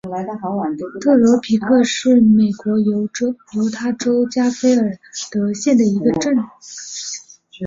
[0.99, 3.07] 特罗皮克是美国犹
[3.71, 4.97] 他州加菲尔
[5.31, 6.35] 德县的一个镇。